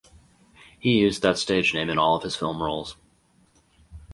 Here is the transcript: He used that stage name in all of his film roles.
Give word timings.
He 0.79 0.97
used 0.97 1.21
that 1.21 1.37
stage 1.37 1.75
name 1.75 1.87
in 1.91 1.99
all 1.99 2.15
of 2.15 2.23
his 2.23 2.35
film 2.35 2.63
roles. 2.63 2.97